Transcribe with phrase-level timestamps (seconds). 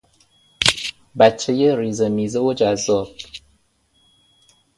[1.19, 3.07] بچهی ریزه میزه و جذاب